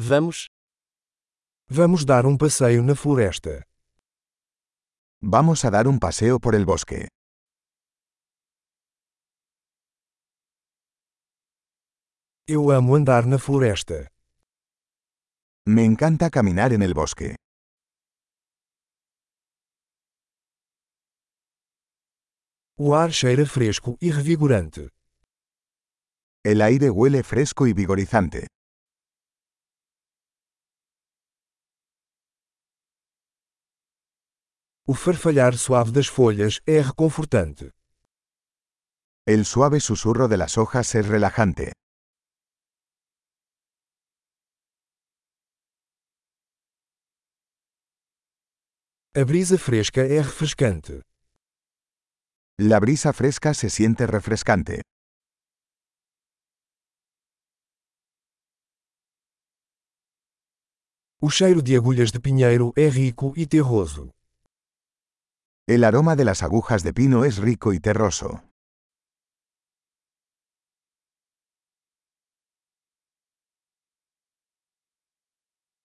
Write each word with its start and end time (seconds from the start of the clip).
Vamos. 0.00 0.46
Vamos 1.68 2.04
dar 2.04 2.24
um 2.24 2.36
passeio 2.38 2.84
na 2.84 2.94
floresta. 2.94 3.66
Vamos 5.20 5.64
a 5.64 5.70
dar 5.70 5.88
un 5.88 5.98
paseo 5.98 6.38
por 6.38 6.54
el 6.54 6.64
bosque. 6.64 7.08
Eu 12.46 12.70
amo 12.70 12.94
andar 12.94 13.26
na 13.26 13.40
floresta. 13.40 14.06
Me 15.66 15.84
encanta 15.84 16.30
caminar 16.30 16.72
en 16.72 16.82
el 16.82 16.94
bosque. 16.94 17.34
O 22.78 22.94
ar 22.94 23.10
cheira 23.10 23.44
fresco 23.44 23.98
e 24.00 24.12
revigorante. 24.12 24.90
El 26.44 26.62
aire 26.62 26.88
huele 26.88 27.24
fresco 27.24 27.66
y 27.66 27.72
vigorizante. 27.72 28.46
O 34.90 34.94
farfalhar 34.94 35.54
suave 35.58 35.92
das 35.92 36.06
folhas 36.06 36.62
é 36.64 36.80
reconfortante. 36.80 37.74
El 39.26 39.44
suave 39.44 39.80
susurro 39.80 40.28
de 40.28 40.38
las 40.38 40.56
hojas 40.56 40.94
es 40.94 41.06
relajante. 41.06 41.72
A 49.14 49.24
brisa 49.30 49.58
fresca 49.58 50.00
é 50.00 50.22
refrescante. 50.22 51.02
La 52.58 52.80
brisa 52.80 53.12
fresca 53.12 53.52
se 53.52 53.68
siente 53.68 54.06
refrescante. 54.06 54.80
O 61.20 61.28
cheiro 61.28 61.60
de 61.60 61.76
agulhas 61.76 62.10
de 62.10 62.20
pinheiro 62.20 62.72
é 62.74 62.88
rico 62.88 63.34
e 63.36 63.46
terroso. 63.46 64.17
El 65.70 65.84
aroma 65.84 66.16
de 66.16 66.24
las 66.24 66.42
agujas 66.42 66.82
de 66.82 66.94
pino 66.94 67.26
es 67.26 67.36
rico 67.36 67.74
y 67.74 67.78
terroso. 67.78 68.42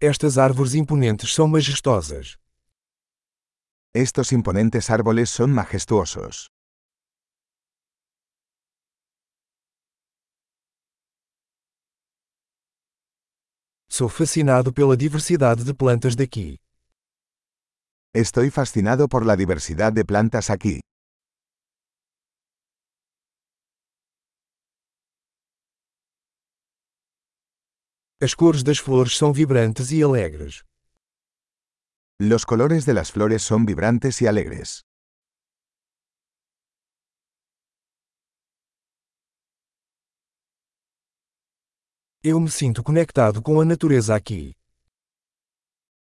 Estas 0.00 0.36
árvores 0.36 0.74
imponentes 0.74 1.32
são 1.32 1.46
majestosas. 1.46 2.40
Estos 3.94 4.32
imponentes 4.32 4.90
árboles 4.90 5.30
son 5.30 5.50
majestuosos. 5.54 6.48
Sou 13.88 14.08
fascinado 14.08 14.72
pela 14.72 14.96
diversidade 14.96 15.62
de 15.62 15.72
plantas 15.72 16.16
daqui. 16.16 16.58
Estoy 18.14 18.50
fascinado 18.50 19.06
por 19.06 19.26
la 19.26 19.36
diversidad 19.36 19.92
de 19.92 20.02
plantas 20.02 20.48
aquí. 20.48 20.80
As 28.20 28.34
cores 28.34 28.64
das 28.64 28.78
flores 28.78 29.14
são 29.14 29.32
vibrantes 29.32 29.92
e 29.92 30.02
alegres. 30.02 30.64
Los 32.18 32.44
colores 32.46 32.84
de 32.86 32.94
las 32.94 33.12
flores 33.12 33.42
son 33.42 33.66
vibrantes 33.66 34.22
y 34.22 34.26
alegres. 34.26 34.82
Eu 42.24 42.40
me 42.40 42.50
sinto 42.50 42.82
conectado 42.82 43.40
com 43.40 43.60
a 43.60 43.64
natureza 43.64 44.16
aqui. 44.16 44.57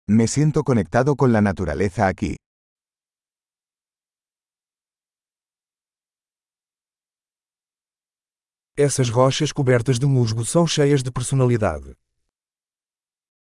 Me 0.07 0.27
siento 0.27 0.63
conectado 0.63 1.15
con 1.15 1.33
la 1.33 1.41
naturaleza 1.41 2.07
aquí. 2.07 2.35
Essas 8.77 9.09
rochas 9.09 9.51
cobertas 9.51 9.97
de 9.97 10.05
musgo 10.05 10.45
são 10.45 10.67
cheias 10.67 11.01
de 11.01 11.11
personalidade. 11.11 11.95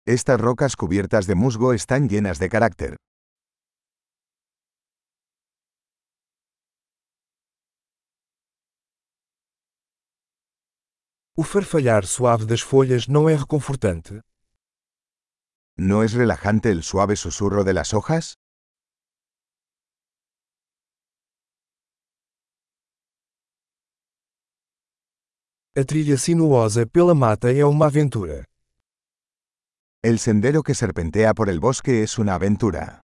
Estas 0.06 0.38
rocas 0.38 0.76
cubiertas 0.76 1.26
de 1.26 1.34
musgo 1.34 1.72
están 1.72 2.09
llenas 2.10 2.38
de 2.38 2.50
carácter. 2.50 2.97
O 11.34 11.42
farfalhar 11.42 12.04
suave 12.04 12.44
das 12.44 12.60
folhas 12.60 13.09
não 13.09 13.31
é 13.31 13.34
reconfortante? 13.34 14.21
¿No 15.82 16.02
es 16.02 16.12
relajante 16.12 16.70
el 16.70 16.82
suave 16.82 17.16
susurro 17.16 17.64
de 17.64 17.72
las 17.72 17.94
hojas? 17.94 18.34
A 25.74 25.82
trilha 25.84 26.18
sinuosa 26.18 26.84
pela 26.84 27.14
mata 27.14 27.50
é 27.50 27.64
uma 27.64 27.86
aventura. 27.86 28.44
El 30.02 30.18
sendero 30.18 30.62
que 30.62 30.74
serpentea 30.74 31.32
por 31.32 31.48
el 31.48 31.60
bosque 31.60 32.02
es 32.02 32.18
una 32.18 32.34
aventura. 32.34 33.00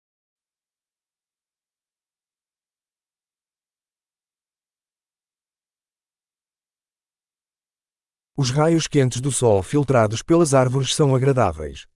Os 8.37 8.51
raios 8.51 8.89
quentes 8.89 9.21
do 9.23 9.31
sol 9.31 9.63
filtrados 9.63 10.23
pelas 10.25 10.53
árvores 10.55 10.93
são 10.93 11.15
agradáveis. 11.15 11.94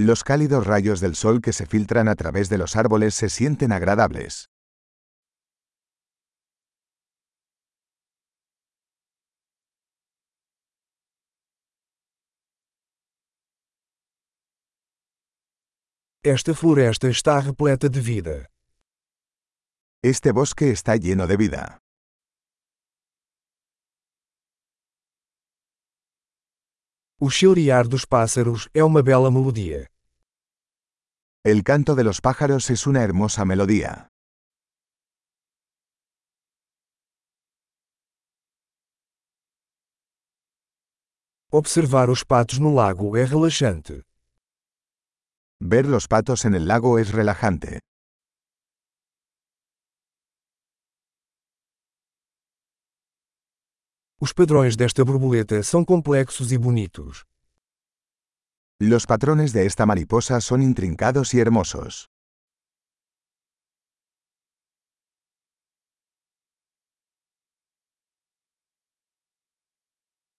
Los 0.00 0.22
cálidos 0.22 0.64
rayos 0.64 1.00
del 1.00 1.16
sol 1.16 1.40
que 1.42 1.52
se 1.52 1.66
filtran 1.66 2.06
a 2.06 2.14
través 2.14 2.48
de 2.48 2.56
los 2.56 2.76
árboles 2.76 3.16
se 3.16 3.28
sienten 3.28 3.72
agradables. 3.72 4.48
Esta 16.22 16.54
floresta 16.54 17.08
está 17.08 17.40
repleta 17.40 17.88
de 17.88 18.00
vida. 18.00 18.46
Este 20.04 20.30
bosque 20.30 20.70
está 20.70 20.94
lleno 20.94 21.26
de 21.26 21.36
vida. 21.36 21.78
O 27.20 27.30
chilrear 27.30 27.88
dos 27.88 28.04
pássaros 28.04 28.68
é 28.72 28.84
uma 28.84 29.02
bela 29.02 29.28
melodia. 29.28 29.90
El 31.44 31.64
canto 31.64 31.96
de 31.96 32.04
los 32.04 32.20
pájaros 32.20 32.70
es 32.70 32.86
una 32.86 33.02
hermosa 33.02 33.44
melodía. 33.44 34.06
Observar 41.50 42.08
os 42.08 42.22
patos 42.22 42.60
no 42.60 42.70
lago 42.72 43.16
é 43.16 43.24
relaxante. 43.26 44.04
Ver 45.58 45.86
los 45.86 46.06
patos 46.06 46.44
en 46.44 46.54
el 46.54 46.68
lago 46.68 47.00
es 47.00 47.10
relajante. 47.10 47.80
Os 54.20 54.32
padrões 54.32 54.74
desta 54.76 55.04
borboleta 55.04 55.62
são 55.62 55.84
complexos 55.84 56.50
e 56.50 56.58
bonitos. 56.58 57.24
Los 58.80 59.06
patrones 59.06 59.52
de 59.52 59.64
esta 59.64 59.86
mariposa 59.86 60.40
son 60.40 60.60
intrincados 60.60 61.34
y 61.34 61.38
hermosos. 61.38 62.08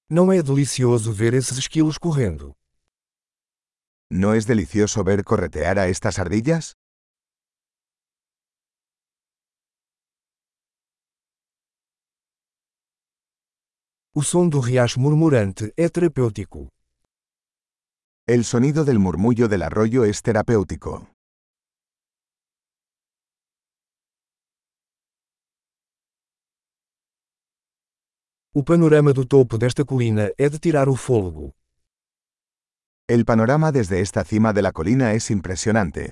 Não 0.09 0.29
é 0.33 0.43
delicioso 0.43 1.13
ver 1.13 1.33
esses 1.33 1.57
esquilos 1.57 1.97
correndo? 1.97 2.57
¿No 4.11 4.33
es 4.33 4.45
delicioso 4.45 5.05
ver 5.05 5.23
corretear 5.23 5.79
a 5.79 5.87
estas 5.87 6.19
ardillas? 6.19 6.78
O 14.19 14.21
som 14.21 14.49
do 14.49 14.59
riacho 14.59 14.99
murmurante 14.99 15.65
é 15.77 15.87
terapêutico. 15.87 16.67
El 18.27 18.43
sonido 18.43 18.83
del 18.83 18.99
murmullo 18.99 19.47
del 19.47 19.61
arroyo 19.61 20.03
es 20.03 20.21
terapéutico. 20.21 21.07
O 28.53 28.61
panorama 28.69 29.13
do 29.13 29.25
topo 29.25 29.57
desta 29.57 29.85
colina 29.85 30.25
é 30.37 30.49
de 30.49 30.59
tirar 30.59 30.89
o 30.89 30.97
fôlego. 30.97 31.55
El 33.07 33.23
panorama 33.23 33.71
desde 33.71 34.01
esta 34.01 34.25
cima 34.25 34.51
de 34.51 34.61
la 34.63 34.73
colina 34.73 35.13
es 35.13 35.31
impresionante. 35.31 36.11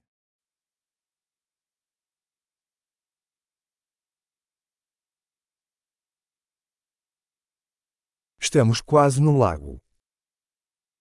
Estamos 8.39 8.81
quase 8.83 9.19
no 9.19 9.35
lago. 9.37 9.79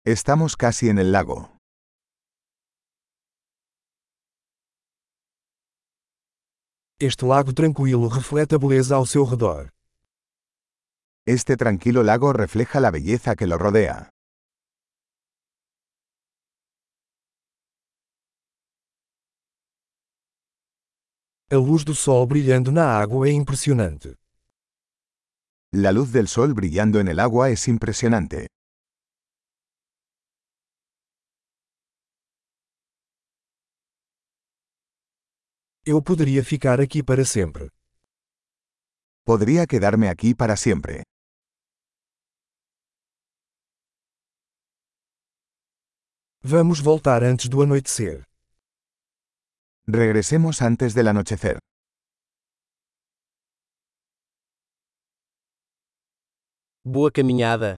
Estamos 0.03 0.57
casi 0.57 0.89
en 0.89 0.97
el 0.97 1.12
lago. 1.12 1.56
Este 7.00 7.25
lago 7.25 7.53
tranquilo 7.53 8.09
reflete 8.09 8.56
a 8.56 8.57
beleza 8.57 8.95
ao 8.95 9.06
seu 9.06 9.23
redor. 9.25 9.69
Este 11.27 11.56
tranquilo 11.56 12.01
lago 12.01 12.33
refleja 12.33 12.79
la 12.79 12.89
belleza 12.89 13.35
que 13.35 13.45
lo 13.45 13.57
rodea. 13.57 14.09
A 21.51 21.56
luz 21.56 21.83
do 21.83 21.94
sol 21.94 22.25
brilhando 22.25 22.71
na 22.71 22.85
água 23.03 23.27
é 23.27 23.31
impressionante. 23.31 24.20
La 25.73 25.94
luz 25.94 26.12
del 26.12 26.27
sol 26.27 26.53
brillando 26.53 27.00
en 27.00 27.07
el 27.07 27.18
agua 27.18 27.50
es 27.50 27.69
impresionante. 27.69 28.47
Eu 35.85 36.03
poderia 36.03 36.44
ficar 36.44 36.81
aqui 36.81 37.01
para 37.01 37.23
sempre. 37.23 37.69
Podría 39.23 39.65
quedarme 39.65 40.09
aquí 40.09 40.35
para 40.35 40.57
siempre. 40.57 41.03
Vamos 46.44 46.81
voltar 46.81 47.24
antes 47.24 47.47
do 47.47 47.62
anoitecer. 47.62 48.25
Regresemos 49.88 50.62
antes 50.62 50.94
del 50.94 51.07
anochecer. 51.07 51.59
Boa 56.83 57.11
caminhada. 57.11 57.75